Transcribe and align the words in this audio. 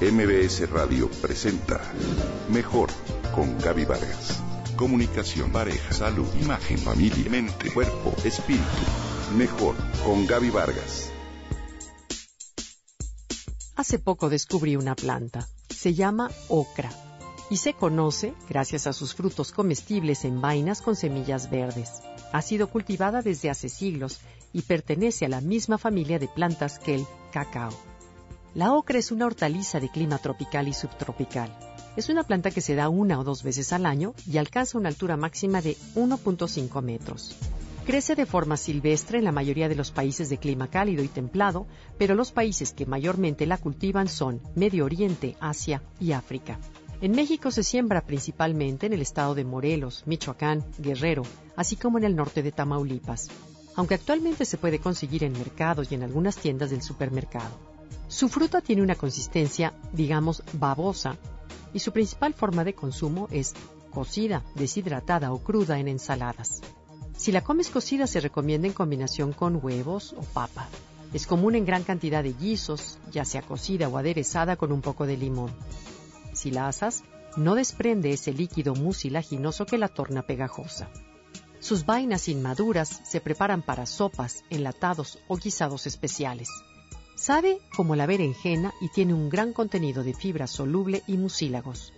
MBS 0.00 0.70
Radio 0.70 1.10
presenta 1.20 1.78
Mejor 2.48 2.88
con 3.34 3.58
Gaby 3.58 3.84
Vargas. 3.84 4.42
Comunicación, 4.74 5.52
pareja, 5.52 5.92
salud, 5.92 6.26
imagen, 6.40 6.78
familia, 6.78 7.28
mente, 7.28 7.70
cuerpo, 7.70 8.14
espíritu. 8.24 8.64
Mejor 9.36 9.74
con 10.02 10.26
Gaby 10.26 10.48
Vargas. 10.48 11.12
Hace 13.76 13.98
poco 13.98 14.30
descubrí 14.30 14.74
una 14.74 14.94
planta. 14.94 15.46
Se 15.68 15.92
llama 15.92 16.30
ocra 16.48 16.88
y 17.50 17.58
se 17.58 17.74
conoce 17.74 18.32
gracias 18.48 18.86
a 18.86 18.94
sus 18.94 19.14
frutos 19.14 19.52
comestibles 19.52 20.24
en 20.24 20.40
vainas 20.40 20.80
con 20.80 20.96
semillas 20.96 21.50
verdes. 21.50 22.00
Ha 22.32 22.40
sido 22.40 22.70
cultivada 22.70 23.20
desde 23.20 23.50
hace 23.50 23.68
siglos 23.68 24.22
y 24.54 24.62
pertenece 24.62 25.26
a 25.26 25.28
la 25.28 25.42
misma 25.42 25.76
familia 25.76 26.18
de 26.18 26.28
plantas 26.28 26.78
que 26.78 26.94
el 26.94 27.06
cacao. 27.32 27.89
La 28.52 28.74
ocra 28.74 28.98
es 28.98 29.12
una 29.12 29.26
hortaliza 29.26 29.78
de 29.78 29.88
clima 29.88 30.18
tropical 30.18 30.66
y 30.66 30.72
subtropical. 30.72 31.56
Es 31.94 32.08
una 32.08 32.24
planta 32.24 32.50
que 32.50 32.60
se 32.60 32.74
da 32.74 32.88
una 32.88 33.20
o 33.20 33.24
dos 33.24 33.44
veces 33.44 33.72
al 33.72 33.86
año 33.86 34.12
y 34.26 34.38
alcanza 34.38 34.76
una 34.76 34.88
altura 34.88 35.16
máxima 35.16 35.62
de 35.62 35.76
1.5 35.94 36.82
metros. 36.82 37.36
Crece 37.86 38.16
de 38.16 38.26
forma 38.26 38.56
silvestre 38.56 39.18
en 39.18 39.24
la 39.24 39.30
mayoría 39.30 39.68
de 39.68 39.76
los 39.76 39.92
países 39.92 40.28
de 40.30 40.38
clima 40.38 40.66
cálido 40.66 41.04
y 41.04 41.08
templado, 41.08 41.68
pero 41.96 42.16
los 42.16 42.32
países 42.32 42.72
que 42.72 42.86
mayormente 42.86 43.46
la 43.46 43.56
cultivan 43.56 44.08
son 44.08 44.40
Medio 44.56 44.84
Oriente, 44.84 45.36
Asia 45.40 45.82
y 46.00 46.10
África. 46.10 46.58
En 47.00 47.12
México 47.12 47.52
se 47.52 47.62
siembra 47.62 48.00
principalmente 48.00 48.86
en 48.86 48.94
el 48.94 49.00
estado 49.00 49.36
de 49.36 49.44
Morelos, 49.44 50.02
Michoacán, 50.06 50.64
Guerrero, 50.78 51.22
así 51.54 51.76
como 51.76 51.98
en 51.98 52.04
el 52.04 52.16
norte 52.16 52.42
de 52.42 52.50
Tamaulipas, 52.50 53.28
aunque 53.76 53.94
actualmente 53.94 54.44
se 54.44 54.58
puede 54.58 54.80
conseguir 54.80 55.22
en 55.22 55.34
mercados 55.34 55.92
y 55.92 55.94
en 55.94 56.02
algunas 56.02 56.36
tiendas 56.36 56.70
del 56.70 56.82
supermercado. 56.82 57.69
Su 58.10 58.28
fruta 58.28 58.60
tiene 58.60 58.82
una 58.82 58.96
consistencia, 58.96 59.72
digamos, 59.92 60.42
babosa, 60.54 61.16
y 61.72 61.78
su 61.78 61.92
principal 61.92 62.34
forma 62.34 62.64
de 62.64 62.74
consumo 62.74 63.28
es 63.30 63.54
cocida, 63.92 64.42
deshidratada 64.56 65.32
o 65.32 65.38
cruda 65.38 65.78
en 65.78 65.86
ensaladas. 65.86 66.60
Si 67.16 67.30
la 67.30 67.44
comes 67.44 67.70
cocida 67.70 68.08
se 68.08 68.18
recomienda 68.18 68.66
en 68.66 68.74
combinación 68.74 69.32
con 69.32 69.60
huevos 69.62 70.12
o 70.18 70.22
papa. 70.22 70.68
Es 71.14 71.28
común 71.28 71.54
en 71.54 71.64
gran 71.64 71.84
cantidad 71.84 72.24
de 72.24 72.32
guisos, 72.32 72.98
ya 73.12 73.24
sea 73.24 73.42
cocida 73.42 73.86
o 73.88 73.96
aderezada 73.96 74.56
con 74.56 74.72
un 74.72 74.80
poco 74.80 75.06
de 75.06 75.16
limón. 75.16 75.52
Si 76.32 76.50
la 76.50 76.66
asas, 76.66 77.04
no 77.36 77.54
desprende 77.54 78.10
ese 78.10 78.32
líquido 78.32 78.74
mucilaginoso 78.74 79.66
que 79.66 79.78
la 79.78 79.86
torna 79.86 80.22
pegajosa. 80.22 80.90
Sus 81.60 81.86
vainas 81.86 82.26
inmaduras 82.26 83.02
se 83.04 83.20
preparan 83.20 83.62
para 83.62 83.86
sopas, 83.86 84.42
enlatados 84.50 85.20
o 85.28 85.36
guisados 85.36 85.86
especiales. 85.86 86.48
Sabe 87.20 87.60
como 87.76 87.96
la 87.96 88.06
berenjena 88.06 88.72
y 88.80 88.88
tiene 88.88 89.12
un 89.12 89.28
gran 89.28 89.52
contenido 89.52 90.02
de 90.02 90.14
fibra 90.14 90.46
soluble 90.46 91.02
y 91.06 91.18
mucílagos. 91.18 91.92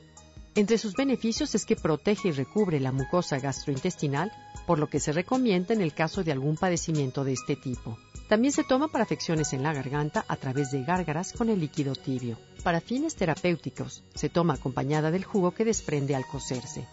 Entre 0.56 0.78
sus 0.78 0.94
beneficios 0.94 1.54
es 1.54 1.64
que 1.64 1.76
protege 1.76 2.30
y 2.30 2.32
recubre 2.32 2.80
la 2.80 2.90
mucosa 2.90 3.38
gastrointestinal, 3.38 4.32
por 4.66 4.80
lo 4.80 4.88
que 4.88 4.98
se 4.98 5.12
recomienda 5.12 5.74
en 5.74 5.80
el 5.80 5.94
caso 5.94 6.24
de 6.24 6.32
algún 6.32 6.56
padecimiento 6.56 7.22
de 7.22 7.34
este 7.34 7.54
tipo. 7.54 7.96
También 8.28 8.52
se 8.52 8.64
toma 8.64 8.88
para 8.88 9.04
afecciones 9.04 9.52
en 9.52 9.62
la 9.62 9.72
garganta 9.72 10.24
a 10.26 10.34
través 10.34 10.72
de 10.72 10.82
gárgaras 10.82 11.32
con 11.32 11.50
el 11.50 11.60
líquido 11.60 11.94
tibio. 11.94 12.36
Para 12.64 12.80
fines 12.80 13.14
terapéuticos, 13.14 14.02
se 14.16 14.28
toma 14.28 14.54
acompañada 14.54 15.12
del 15.12 15.22
jugo 15.22 15.52
que 15.52 15.64
desprende 15.64 16.16
al 16.16 16.26
cocerse. 16.26 16.88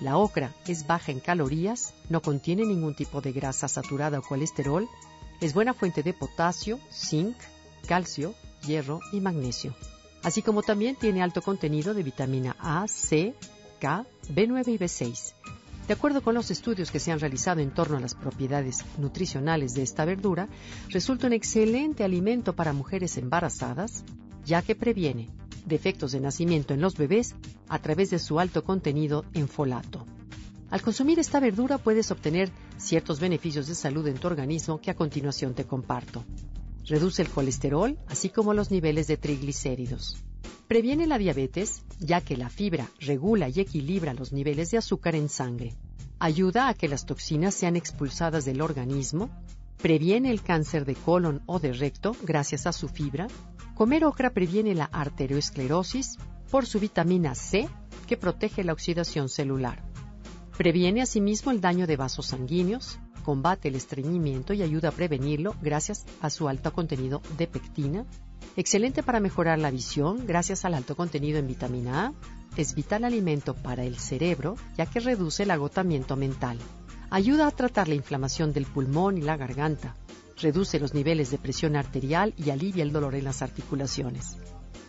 La 0.00 0.16
ocra 0.16 0.52
es 0.66 0.88
baja 0.88 1.12
en 1.12 1.20
calorías, 1.20 1.94
no 2.08 2.20
contiene 2.20 2.66
ningún 2.66 2.96
tipo 2.96 3.20
de 3.20 3.30
grasa 3.30 3.68
saturada 3.68 4.18
o 4.18 4.22
colesterol, 4.22 4.88
es 5.40 5.54
buena 5.54 5.72
fuente 5.72 6.02
de 6.02 6.12
potasio, 6.12 6.80
zinc, 6.92 7.36
calcio, 7.80 8.34
hierro 8.66 9.00
y 9.12 9.20
magnesio, 9.20 9.74
así 10.22 10.42
como 10.42 10.62
también 10.62 10.96
tiene 10.96 11.22
alto 11.22 11.42
contenido 11.42 11.94
de 11.94 12.02
vitamina 12.02 12.56
A, 12.58 12.86
C, 12.88 13.34
K, 13.80 14.06
B9 14.28 14.68
y 14.68 14.78
B6. 14.78 15.32
De 15.88 15.94
acuerdo 15.94 16.22
con 16.22 16.34
los 16.34 16.50
estudios 16.52 16.90
que 16.90 17.00
se 17.00 17.10
han 17.10 17.18
realizado 17.18 17.60
en 17.60 17.72
torno 17.72 17.96
a 17.96 18.00
las 18.00 18.14
propiedades 18.14 18.84
nutricionales 18.98 19.74
de 19.74 19.82
esta 19.82 20.04
verdura, 20.04 20.48
resulta 20.88 21.26
un 21.26 21.32
excelente 21.32 22.04
alimento 22.04 22.54
para 22.54 22.72
mujeres 22.72 23.16
embarazadas, 23.16 24.04
ya 24.44 24.62
que 24.62 24.76
previene 24.76 25.28
defectos 25.66 26.12
de 26.12 26.20
nacimiento 26.20 26.74
en 26.74 26.80
los 26.80 26.96
bebés 26.96 27.34
a 27.68 27.80
través 27.80 28.10
de 28.10 28.18
su 28.18 28.38
alto 28.38 28.62
contenido 28.62 29.24
en 29.34 29.48
folato. 29.48 30.06
Al 30.70 30.82
consumir 30.82 31.18
esta 31.18 31.40
verdura 31.40 31.78
puedes 31.78 32.10
obtener 32.12 32.50
ciertos 32.76 33.18
beneficios 33.18 33.66
de 33.66 33.74
salud 33.74 34.06
en 34.06 34.18
tu 34.18 34.28
organismo 34.28 34.80
que 34.80 34.92
a 34.92 34.94
continuación 34.94 35.54
te 35.54 35.64
comparto. 35.64 36.24
Reduce 36.86 37.22
el 37.22 37.28
colesterol, 37.28 37.98
así 38.08 38.30
como 38.30 38.54
los 38.54 38.70
niveles 38.70 39.06
de 39.06 39.16
triglicéridos. 39.16 40.22
Previene 40.66 41.06
la 41.06 41.18
diabetes, 41.18 41.82
ya 41.98 42.20
que 42.20 42.36
la 42.36 42.48
fibra 42.48 42.88
regula 43.00 43.48
y 43.48 43.60
equilibra 43.60 44.14
los 44.14 44.32
niveles 44.32 44.70
de 44.70 44.78
azúcar 44.78 45.14
en 45.14 45.28
sangre. 45.28 45.74
Ayuda 46.18 46.68
a 46.68 46.74
que 46.74 46.88
las 46.88 47.06
toxinas 47.06 47.54
sean 47.54 47.76
expulsadas 47.76 48.44
del 48.44 48.60
organismo. 48.60 49.30
Previene 49.78 50.30
el 50.30 50.42
cáncer 50.42 50.84
de 50.84 50.94
colon 50.94 51.42
o 51.46 51.58
de 51.58 51.72
recto 51.72 52.14
gracias 52.22 52.66
a 52.66 52.72
su 52.72 52.88
fibra. 52.88 53.26
Comer 53.74 54.04
ocra 54.04 54.30
previene 54.30 54.74
la 54.74 54.84
arteriosclerosis 54.84 56.18
por 56.50 56.66
su 56.66 56.78
vitamina 56.78 57.34
C, 57.34 57.68
que 58.06 58.16
protege 58.16 58.62
la 58.62 58.72
oxidación 58.72 59.28
celular. 59.28 59.82
Previene 60.56 61.00
asimismo 61.00 61.50
el 61.52 61.60
daño 61.60 61.86
de 61.86 61.96
vasos 61.96 62.26
sanguíneos, 62.26 62.98
combate 63.20 63.68
el 63.68 63.74
estreñimiento 63.74 64.52
y 64.52 64.62
ayuda 64.62 64.88
a 64.88 64.92
prevenirlo 64.92 65.54
gracias 65.62 66.04
a 66.20 66.30
su 66.30 66.48
alto 66.48 66.72
contenido 66.72 67.22
de 67.38 67.46
pectina. 67.46 68.04
Excelente 68.56 69.02
para 69.02 69.20
mejorar 69.20 69.58
la 69.58 69.70
visión 69.70 70.26
gracias 70.26 70.64
al 70.64 70.74
alto 70.74 70.96
contenido 70.96 71.38
en 71.38 71.46
vitamina 71.46 72.06
A. 72.06 72.12
Es 72.56 72.74
vital 72.74 73.04
alimento 73.04 73.54
para 73.54 73.84
el 73.84 73.98
cerebro 73.98 74.56
ya 74.76 74.86
que 74.86 75.00
reduce 75.00 75.44
el 75.44 75.50
agotamiento 75.50 76.16
mental. 76.16 76.58
Ayuda 77.10 77.46
a 77.46 77.50
tratar 77.50 77.88
la 77.88 77.94
inflamación 77.94 78.52
del 78.52 78.66
pulmón 78.66 79.18
y 79.18 79.22
la 79.22 79.36
garganta. 79.36 79.94
Reduce 80.36 80.80
los 80.80 80.94
niveles 80.94 81.30
de 81.30 81.38
presión 81.38 81.76
arterial 81.76 82.34
y 82.36 82.50
alivia 82.50 82.82
el 82.82 82.92
dolor 82.92 83.14
en 83.14 83.24
las 83.24 83.42
articulaciones. 83.42 84.36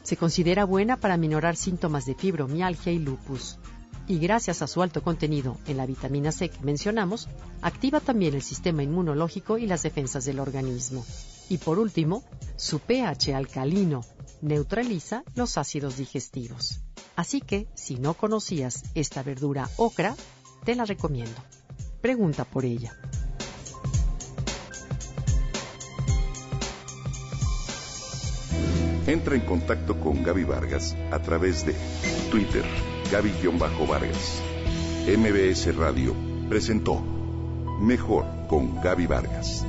Se 0.03 0.17
considera 0.17 0.65
buena 0.65 0.97
para 0.97 1.17
minorar 1.17 1.55
síntomas 1.55 2.05
de 2.05 2.15
fibromialgia 2.15 2.91
y 2.91 2.99
lupus 2.99 3.59
y 4.07 4.19
gracias 4.19 4.61
a 4.61 4.67
su 4.67 4.81
alto 4.81 5.01
contenido 5.01 5.57
en 5.67 5.77
la 5.77 5.85
vitamina 5.85 6.31
C 6.31 6.49
que 6.49 6.59
mencionamos, 6.61 7.27
activa 7.61 7.99
también 7.99 8.33
el 8.33 8.41
sistema 8.41 8.83
inmunológico 8.83 9.57
y 9.57 9.67
las 9.67 9.83
defensas 9.83 10.25
del 10.25 10.39
organismo. 10.39 11.05
Y 11.49 11.57
por 11.57 11.79
último, 11.79 12.23
su 12.55 12.79
pH 12.79 13.35
alcalino 13.35 14.01
neutraliza 14.41 15.23
los 15.35 15.57
ácidos 15.57 15.97
digestivos. 15.97 16.81
Así 17.15 17.41
que, 17.41 17.67
si 17.75 17.95
no 17.95 18.13
conocías 18.13 18.83
esta 18.95 19.23
verdura 19.23 19.69
ocra, 19.77 20.15
te 20.63 20.75
la 20.75 20.85
recomiendo. 20.85 21.41
Pregunta 22.01 22.45
por 22.45 22.65
ella. 22.65 22.95
Entra 29.07 29.35
en 29.35 29.41
contacto 29.41 29.99
con 29.99 30.23
Gaby 30.23 30.43
Vargas 30.43 30.95
a 31.11 31.19
través 31.19 31.65
de 31.65 31.75
Twitter 32.29 32.63
Gaby-Vargas. 33.11 34.41
MBS 35.05 35.75
Radio 35.75 36.15
presentó 36.47 37.01
Mejor 37.81 38.23
con 38.47 38.81
Gaby 38.81 39.05
Vargas. 39.05 39.65